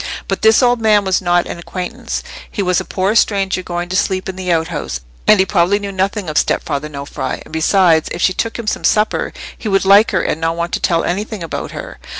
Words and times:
But 0.27 0.41
this 0.41 0.63
old 0.63 0.81
man 0.81 1.05
was 1.05 1.21
not 1.21 1.45
an 1.45 1.59
acquaintance; 1.59 2.23
he 2.49 2.63
was 2.63 2.81
a 2.81 2.85
poor 2.85 3.13
stranger 3.13 3.61
going 3.61 3.87
to 3.89 3.95
sleep 3.95 4.27
in 4.27 4.35
the 4.35 4.51
outhouse, 4.51 5.01
and 5.27 5.39
he 5.39 5.45
probably 5.45 5.77
knew 5.77 5.91
nothing 5.91 6.27
of 6.27 6.39
stepfather 6.39 6.89
Nofri; 6.89 7.43
and, 7.45 7.51
besides, 7.51 8.09
if 8.11 8.19
she 8.19 8.33
took 8.33 8.57
him 8.57 8.65
some 8.65 8.83
supper, 8.83 9.31
he 9.55 9.69
would 9.69 9.85
like 9.85 10.09
her, 10.09 10.23
and 10.23 10.41
not 10.41 10.55
want 10.55 10.71
to 10.71 10.79
tell 10.79 11.03
anything 11.03 11.43
about 11.43 11.69
her. 11.73 11.99